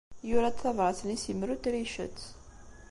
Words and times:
Yura-d 0.29 0.57
tabṛat-nni 0.61 1.17
s 1.21 1.23
yimru 1.29 1.55
n 1.57 1.61
tricet. 1.63 2.19